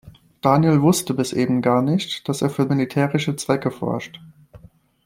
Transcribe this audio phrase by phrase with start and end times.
[0.41, 4.19] Daniel wusste bis eben gar nicht, dass er für militärische Zwecke forscht.